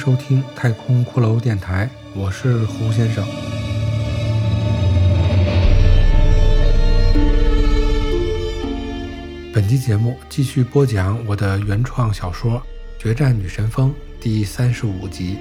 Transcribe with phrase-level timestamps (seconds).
[0.00, 3.22] 收听太空骷髅电台，我是胡先生。
[9.52, 12.52] 本期节目继续播讲我的原创小说
[12.98, 15.36] 《决战女神峰》第三十五集。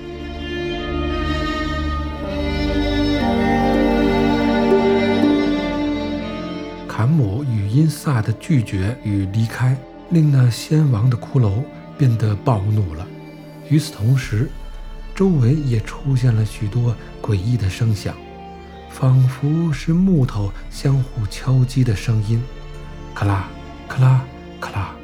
[6.86, 9.74] 坎姆与因萨的拒绝与离开，
[10.10, 11.64] 令那先王的骷髅
[11.98, 13.08] 变得暴怒了。
[13.70, 14.50] 与此同时，
[15.14, 18.16] 周围也出现了许多诡异的声响，
[18.90, 22.44] 仿佛是木头相互敲击的声音，
[23.14, 23.48] 咔啦
[23.88, 24.26] 咔啦
[24.60, 24.96] 咔啦。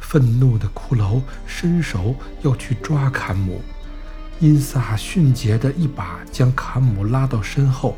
[0.00, 3.60] 愤怒的骷髅伸手要去抓坎姆，
[4.40, 7.96] 因萨迅捷的一把将坎姆拉到身后，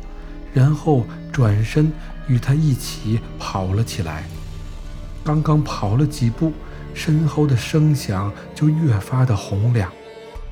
[0.53, 1.91] 然后转身
[2.27, 4.25] 与他一起跑了起来。
[5.23, 6.53] 刚刚跑了几步。
[6.93, 9.91] 身后的声响就越发的洪亮。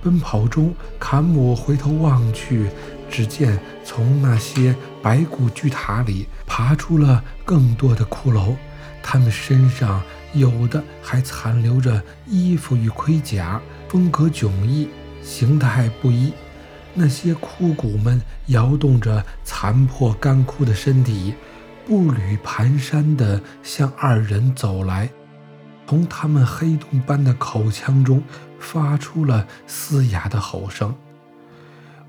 [0.01, 2.69] 奔跑中，坎姆回头望去，
[3.09, 8.55] 只见从那些白骨巨塔里爬出了更多的骷髅，
[9.03, 10.01] 他们身上
[10.33, 14.87] 有的还残留着衣服与盔甲，风格迥异，
[15.21, 16.31] 形态不一。
[16.93, 21.33] 那些枯骨们摇动着残破干枯的身体，
[21.85, 25.09] 步履蹒跚地向二人走来。
[25.89, 28.21] 从他们黑洞般的口腔中
[28.59, 30.93] 发出了嘶哑的吼声。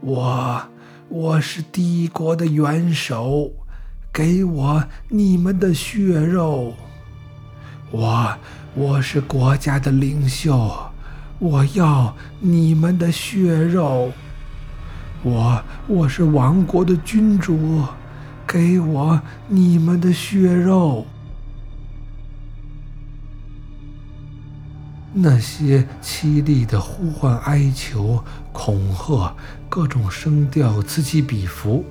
[0.00, 0.62] 我，
[1.08, 3.50] 我是帝国的元首，
[4.12, 6.74] 给我你们的血肉。
[7.90, 8.36] 我，
[8.74, 10.92] 我是国家的领袖，
[11.38, 14.12] 我要你们的血肉。
[15.22, 17.82] 我，我是王国的君主，
[18.46, 21.06] 给我你们的血肉。
[25.12, 28.22] 那些凄厉的呼唤、哀求、
[28.52, 29.34] 恐吓，
[29.68, 31.84] 各种声调此起彼伏。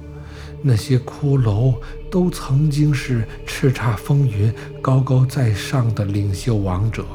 [0.62, 1.76] 那些骷髅
[2.10, 7.06] 都曾经是叱咤风云、高高在上的领袖王者，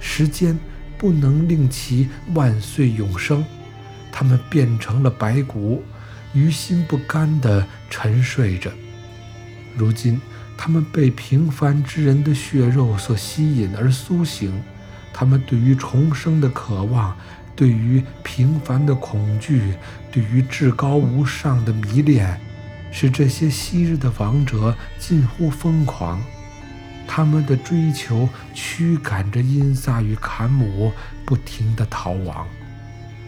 [0.00, 0.58] 时间
[0.96, 3.44] 不能令其万岁永生。
[4.12, 5.82] 他们变成了白骨，
[6.32, 8.70] 于心不甘地沉睡着。
[9.76, 10.20] 如今，
[10.56, 14.52] 他们被平凡之人的血肉所吸引而苏醒。
[15.12, 17.16] 他们对于重生的渴望，
[17.54, 19.74] 对于平凡的恐惧，
[20.10, 22.40] 对于至高无上的迷恋，
[22.90, 26.20] 使这些昔日的王者近乎疯狂。
[27.06, 30.90] 他们的追求驱赶着因萨与坎姆
[31.26, 32.46] 不停地逃亡。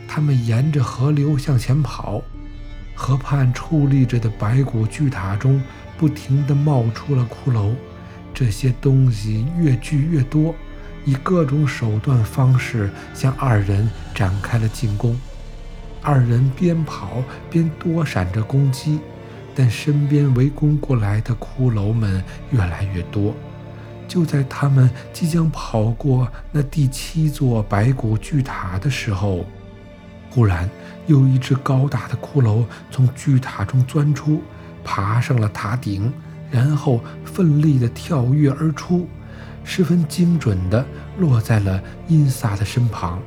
[0.08, 2.22] 他们沿着河流向前跑，
[2.94, 5.60] 河畔矗立着的白骨巨塔中
[5.98, 7.74] 不停地冒出了骷髅。
[8.32, 10.54] 这些东西越聚越多。
[11.04, 15.18] 以各种手段方式向二人展开了进攻，
[16.02, 19.00] 二人边跑边躲闪着攻击，
[19.54, 23.34] 但身边围攻过来的骷髅们越来越多。
[24.06, 29.46] 就在他们即将跑过那第七座白骨巨塔的时候，
[30.30, 30.68] 忽然
[31.06, 34.42] 有一只高大的骷髅从巨塔中钻出，
[34.84, 36.12] 爬上了塔顶，
[36.50, 39.08] 然后奋力地跳跃而出。
[39.64, 40.84] 十分精准地
[41.18, 43.20] 落在了因萨的身旁，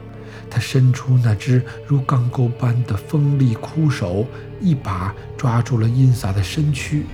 [0.50, 4.26] 他伸出那只如钢钩般的锋利枯手，
[4.62, 7.06] 一把抓住了因萨的身躯。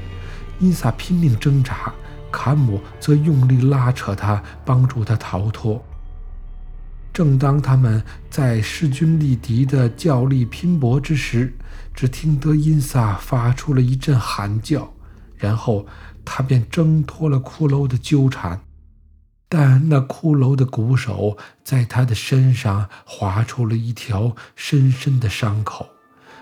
[0.59, 1.91] 因萨拼命挣扎，
[2.31, 5.83] 坎姆则用力拉扯他，帮助他逃脱。
[7.11, 11.53] 正当他们在势均力敌的较力拼搏之时，
[11.93, 14.91] 只听得因萨发出了一阵喊叫，
[15.37, 15.85] 然后
[16.25, 18.59] 他便挣脱了骷髅的纠缠。
[19.55, 25.87] 但那骷髅的骨手在他的身上划出了一条深深的伤口，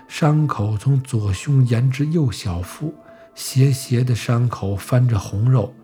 [0.08, 2.94] 伤口从左胸延至右小腹，
[3.34, 5.74] 斜斜的伤口翻着红肉，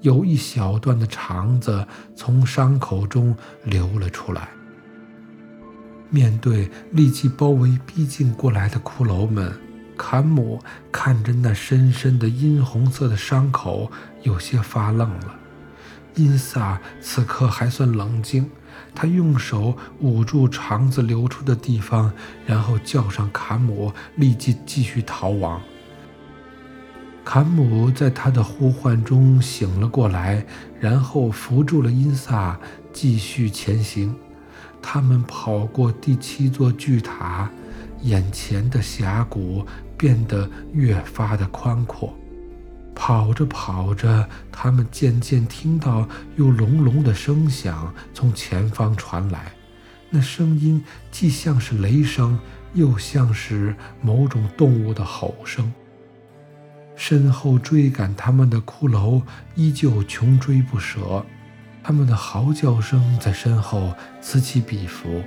[0.00, 1.86] 有一小段的肠子
[2.16, 4.48] 从伤口中流了出来。
[6.08, 9.52] 面对立即包围逼近过来的骷髅们，
[9.94, 10.58] 坎姆
[10.90, 13.92] 看着那深深的殷红色的伤口，
[14.22, 15.34] 有些发愣了。
[16.18, 18.50] 因萨此刻还算冷静，
[18.94, 22.12] 他用手捂住肠子流出的地方，
[22.44, 25.60] 然后叫上坎姆，立即继续逃亡。
[27.24, 30.44] 坎姆在他的呼唤中醒了过来，
[30.80, 32.58] 然后扶住了因萨，
[32.92, 34.14] 继续前行。
[34.82, 37.50] 他们跑过第七座巨塔，
[38.02, 39.64] 眼前的峡谷
[39.96, 42.17] 变得越发的宽阔。
[43.00, 49.52] 跑着跑着，他们渐渐听到有隆隆的声响从前方传来，
[50.10, 52.36] 那声音既像是雷声，
[52.74, 55.72] 又像是某种动物的吼声。
[56.96, 59.22] 身后追赶他们的骷髅
[59.54, 61.24] 依旧穷追不舍，
[61.84, 65.22] 他们的嚎叫声在身后此起彼伏。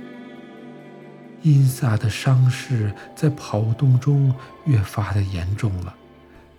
[1.40, 4.32] 阴萨的伤势在跑动中
[4.66, 5.94] 越发的严重了，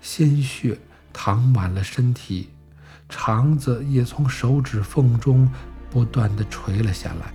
[0.01, 0.77] 鲜血
[1.13, 2.49] 淌满了身体，
[3.07, 5.47] 肠子也从手指缝中
[5.89, 7.31] 不断的垂了下来。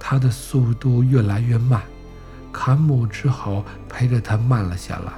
[0.00, 1.82] 他的速度越来越慢，
[2.52, 5.12] 坎姆只好陪着他慢了下来。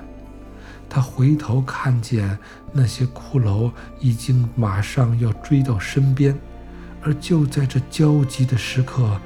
[0.91, 2.39] 他回头看见
[2.73, 3.71] 那些骷髅
[4.01, 6.35] 已经马上要追到身边，
[7.03, 9.21] 而就在这焦急的时刻，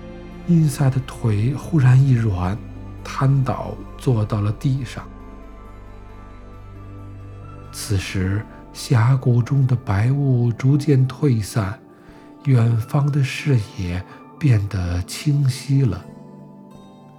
[0.49, 2.59] 因萨的腿忽然一软，
[3.05, 5.07] 瘫倒坐到了地上。
[7.73, 11.81] 此时，峡谷中的白雾逐渐退散，
[12.45, 14.05] 远方的视野。
[14.43, 16.05] 变得清晰了。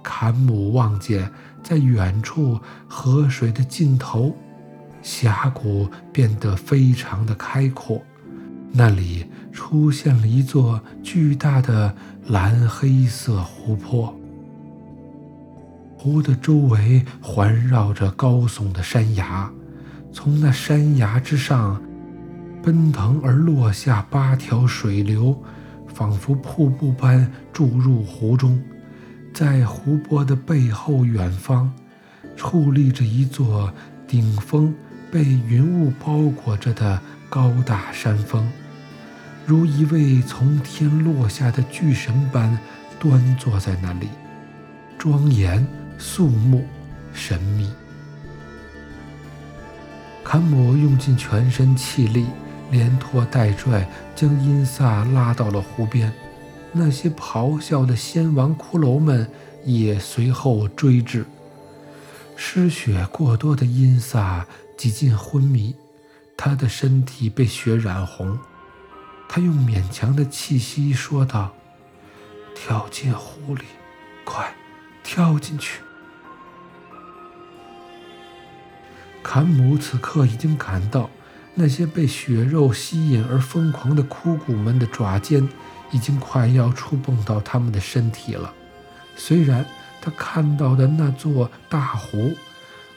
[0.02, 4.36] 坎姆望见在远处河水的尽头，
[5.00, 8.02] 峡谷变得非常的开阔，
[8.70, 11.96] 那里出现了一座巨大的
[12.26, 14.14] 蓝黑色湖泊。
[15.96, 19.50] 湖的周围环绕着高耸的山崖，
[20.14, 21.82] 从那山崖之上
[22.62, 25.38] 奔腾而落下八条水流。
[25.86, 28.60] 仿佛瀑布般注入湖中，
[29.32, 31.72] 在湖泊的背后远方，
[32.36, 33.72] 矗立着一座
[34.04, 34.74] 顶峰
[35.12, 38.50] 被云雾包裹着的高大山峰，
[39.46, 42.58] 如一位从天落下的巨神般
[42.98, 44.08] 端坐在那里，
[44.98, 45.64] 庄严
[45.96, 46.66] 肃穆、
[47.12, 47.70] 神秘。
[50.24, 52.26] 坎姆用尽全身气力。
[52.70, 53.86] 连拖带拽，
[54.16, 56.12] 将因萨拉到了湖边。
[56.72, 59.30] 那些咆哮的仙王骷髅们
[59.64, 61.24] 也随后追至。
[62.34, 64.44] 失血过多的因萨
[64.76, 65.76] 几近昏迷，
[66.36, 68.36] 他的身体被血染红。
[69.28, 71.54] 他用勉强的气息说道
[72.56, 73.62] ：“跳进湖里，
[74.24, 74.52] 快，
[75.04, 75.80] 跳进去！”
[79.24, 81.10] 坎姆此刻已经感到。
[81.56, 85.48] 那些被血肉吸引而疯狂的枯骨们的爪尖，
[85.92, 88.52] 已经快要触碰到他们的身体了。
[89.14, 89.64] 虽然
[90.00, 92.32] 他看到的那座大湖，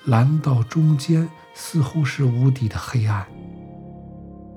[0.05, 3.27] 蓝到中间似乎是无底的黑暗。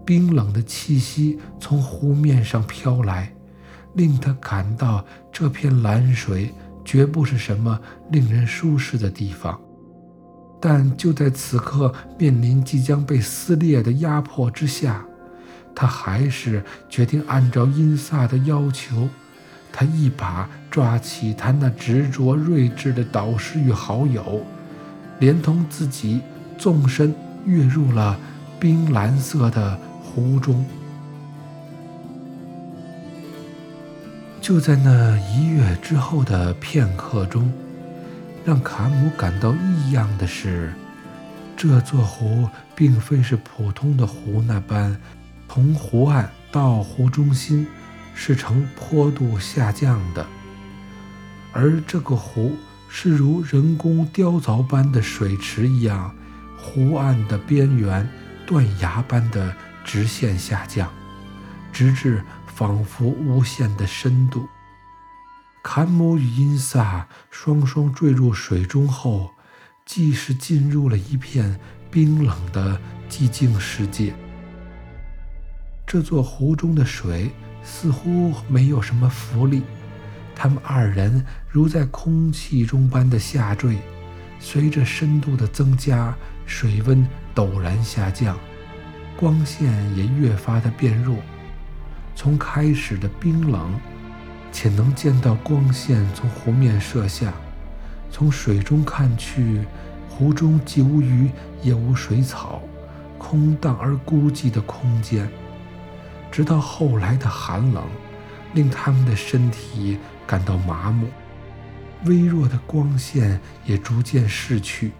[0.06, 3.30] 冰冷的气息从湖面上飘来，
[3.92, 6.54] 令他感到这片蓝水
[6.86, 7.78] 绝不是什么
[8.10, 9.60] 令人舒适的地方。
[10.60, 15.02] 但就在此刻，面临即将被撕裂的压迫之下，
[15.74, 19.08] 他还是决定按照因萨的要求。
[19.72, 24.44] 他一把抓起他那执着睿智的导师与好友，
[25.20, 26.20] 连同自己
[26.58, 27.14] 纵身
[27.46, 28.18] 跃入了
[28.58, 30.64] 冰蓝色的湖中。
[34.40, 37.50] 就在那一跃之后的片刻中。
[38.44, 40.72] 让卡姆感到异样的是，
[41.56, 44.96] 这座湖并非是普通的湖那般，
[45.48, 47.66] 从湖岸到湖中心
[48.14, 50.26] 是呈坡度下降的，
[51.52, 52.56] 而这个湖
[52.88, 56.14] 是如人工雕凿般的水池一样，
[56.56, 58.08] 湖岸的边缘
[58.46, 60.90] 断崖般的直线下降，
[61.72, 64.48] 直至仿佛无限的深度。
[65.62, 69.30] 坎姆与因萨双双坠入水中后，
[69.84, 74.14] 既是进入了一片冰冷的寂静世界。
[75.86, 77.30] 这座湖中的水
[77.62, 79.62] 似乎没有什么浮力，
[80.34, 83.76] 他们二人如在空气中般的下坠。
[84.38, 88.38] 随着深度的增加，水温陡然下降，
[89.14, 91.18] 光线也越发的变弱。
[92.16, 93.78] 从开始的冰冷。
[94.52, 97.32] 且能见到光线从湖面射下，
[98.10, 99.64] 从水中看去，
[100.08, 101.30] 湖中既无鱼
[101.62, 102.60] 也无水草，
[103.16, 105.28] 空荡而孤寂的空间。
[106.30, 107.84] 直到后来的寒冷，
[108.54, 111.08] 令他们的身体感到麻木，
[112.04, 114.92] 微弱的光线也逐渐逝去，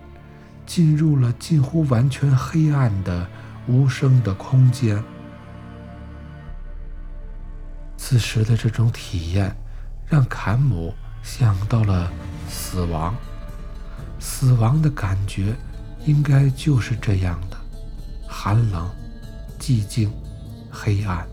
[0.66, 3.28] 进入了近乎完全黑暗的
[3.66, 5.02] 无声的空间。
[8.02, 9.54] 此时的这种体验，
[10.08, 12.10] 让坎姆想到了
[12.48, 13.14] 死亡。
[14.18, 15.54] 死亡的感觉，
[16.06, 17.56] 应该就是这样的：
[18.26, 18.90] 寒冷、
[19.60, 20.10] 寂静、
[20.70, 21.28] 黑暗。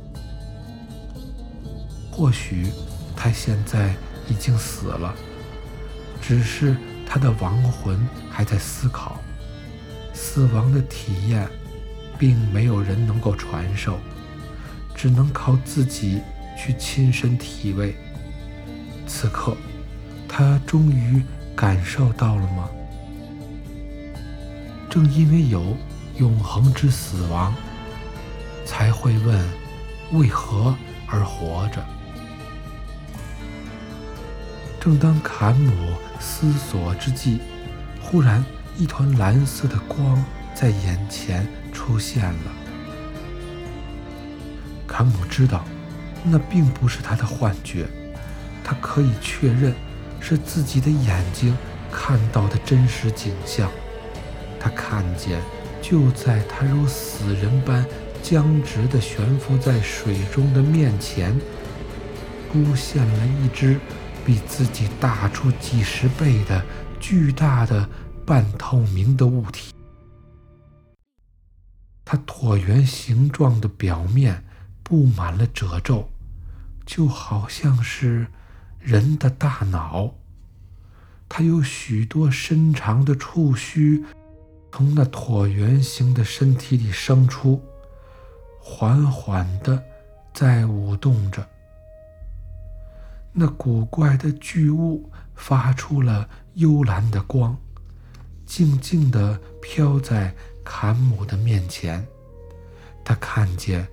[2.12, 2.68] 或许
[3.16, 3.96] 他现在
[4.28, 5.16] 已经死了，
[6.22, 6.76] 只是
[7.08, 7.98] 他的亡魂
[8.30, 9.18] 还在思考。
[10.14, 11.48] 死亡的体验，
[12.20, 13.98] 并没有人能够传授，
[14.94, 16.22] 只能靠自己
[16.58, 17.96] 去亲身体味。
[19.06, 19.56] 此刻，
[20.28, 21.22] 他终于
[21.56, 22.70] 感受到了吗？
[24.90, 25.78] 正因为有
[26.18, 27.54] 永恒之死亡，
[28.66, 29.48] 才会问
[30.14, 30.76] 为何
[31.08, 31.86] 而活着。
[34.80, 37.40] 正当坎姆思索之际，
[38.02, 38.44] 忽然
[38.78, 40.24] 一团蓝色的光
[40.56, 42.52] 在眼前出现了。
[44.88, 45.66] 坎姆知道，
[46.30, 47.88] 那并不是他的幻觉，
[48.64, 49.74] 他可以确认
[50.20, 51.56] 是自己的眼睛
[51.92, 53.70] 看到的真实景象。
[54.60, 55.40] 他看见，
[55.82, 57.86] 就在他如死人般
[58.22, 61.40] 僵直地悬浮在水中的面前，
[62.52, 63.80] 出现了一只
[64.26, 66.62] 比自己大出几十倍的
[67.00, 67.88] 巨大的
[68.26, 69.72] 半透明的物体。
[72.04, 74.44] 它椭圆形状的表面
[74.82, 76.10] 布满了褶皱，
[76.88, 78.26] 就好像是
[78.80, 80.16] 人的大脑。
[81.30, 84.04] 它有许多伸长的触须。
[84.70, 87.60] 从那椭圆形的身体里生出，
[88.60, 89.82] 缓缓地
[90.36, 91.50] 在舞动着。
[93.34, 97.58] 那古怪的巨物发出了幽蓝的光，
[98.46, 100.32] 静静地飘在
[100.64, 102.06] 坎姆的面前。
[103.04, 103.88] 他看见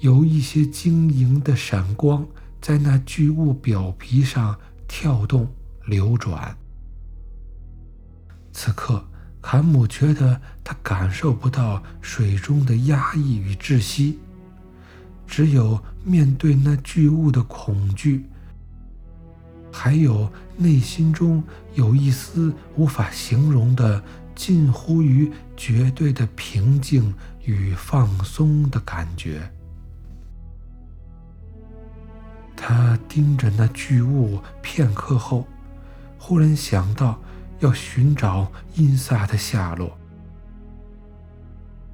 [0.00, 2.26] 有一些晶莹的闪光
[2.60, 5.52] 在那巨物表皮上跳动
[5.86, 6.56] 流转。
[8.52, 9.04] 此刻。
[9.40, 14.18] 坎姆觉得他感受不到水中的压抑与窒息，
[15.28, 18.26] 只有面对那巨物的恐惧，
[19.72, 21.42] 还有内心中
[21.74, 24.02] 有一丝无法形容的、
[24.34, 27.14] 近乎于绝对的平静
[27.44, 29.50] 与放松的感觉。
[32.58, 35.46] 他盯着那巨物片刻后，
[36.18, 37.18] 忽然想到。
[37.60, 39.98] 要寻找因萨的下落。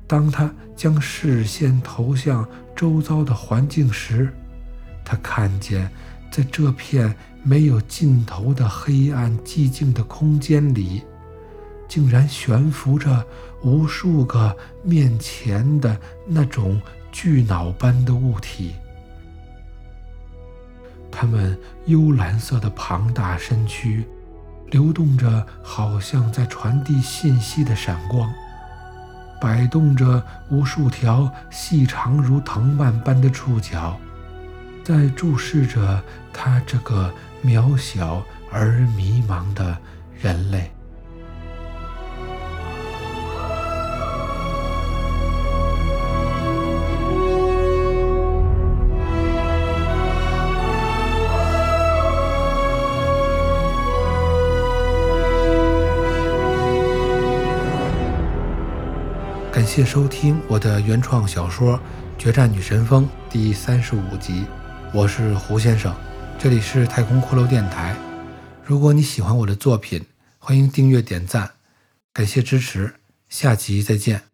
[0.07, 4.31] 当他将视线投向周遭的环境时，
[5.07, 5.91] 他看见，
[6.31, 11.03] 在这片没有尽头的黑暗寂静的空间里，
[11.89, 13.27] 竟然悬浮着
[13.63, 16.79] 无数个面前的那种
[17.11, 18.75] 巨脑般的物体。
[21.17, 21.57] 它们
[21.87, 24.05] 幽蓝色的庞大身躯。
[24.71, 28.29] 流动着，好像在传递信息的闪光；
[29.41, 33.97] 摆动着无数条细长如藤蔓般的触角，
[34.83, 36.03] 在注视着
[36.33, 37.13] 他这个
[37.45, 39.79] 渺小而迷茫的
[40.21, 40.73] 人类。
[59.65, 61.79] 感谢收听我的原创小说
[62.19, 63.03] 《决战女神峰》
[63.33, 64.45] 第三十五集，
[64.93, 65.97] 我是胡先生，
[66.39, 67.97] 这里是太空骷髅电台。
[68.63, 70.05] 如果你喜欢我的作品，
[70.39, 71.53] 欢迎订阅点赞，
[72.13, 72.97] 感谢支持，
[73.31, 74.34] 下集再见。